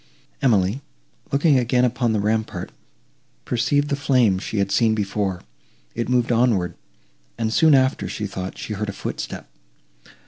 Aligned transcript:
Emily, 0.41 0.81
looking 1.31 1.59
again 1.59 1.85
upon 1.85 2.11
the 2.11 2.19
rampart, 2.19 2.71
perceived 3.45 3.89
the 3.89 3.95
flame 3.95 4.39
she 4.39 4.57
had 4.57 4.71
seen 4.71 4.95
before; 4.95 5.43
it 5.93 6.09
moved 6.09 6.31
onward; 6.31 6.73
and, 7.37 7.53
soon 7.53 7.75
after, 7.75 8.07
she 8.09 8.25
thought 8.25 8.57
she 8.57 8.73
heard 8.73 8.89
a 8.89 8.93
footstep. 8.93 9.47